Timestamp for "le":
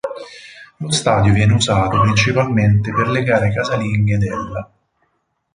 3.07-3.21